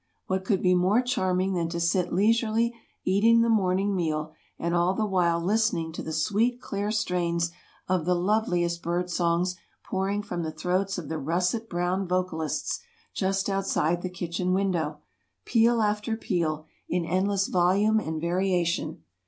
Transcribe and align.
What 0.25 0.43
could 0.43 0.63
be 0.63 0.73
more 0.73 1.03
charming 1.03 1.53
than 1.53 1.69
to 1.69 1.79
sit 1.79 2.11
leisurely 2.11 2.73
eating 3.05 3.41
the 3.41 3.49
morning 3.51 3.95
meal 3.95 4.33
and 4.57 4.73
all 4.73 4.95
the 4.95 5.05
while 5.05 5.39
listening 5.39 5.93
to 5.93 6.01
the 6.01 6.11
sweet, 6.11 6.59
clear 6.59 6.89
strains 6.89 7.51
of 7.87 8.05
the 8.05 8.15
loveliest 8.15 8.81
bird 8.81 9.11
songs 9.11 9.57
pouring 9.85 10.23
from 10.23 10.41
the 10.41 10.51
throats 10.51 10.97
of 10.97 11.07
the 11.07 11.19
russet 11.19 11.69
brown 11.69 12.07
vocalists 12.07 12.79
just 13.13 13.47
outside 13.47 14.01
the 14.01 14.09
kitchen 14.09 14.53
window, 14.55 15.01
peal 15.45 15.83
after 15.83 16.17
peal, 16.17 16.65
in 16.89 17.05
endless 17.05 17.45
volume 17.45 17.99
and 17.99 18.19
variation. 18.19 19.03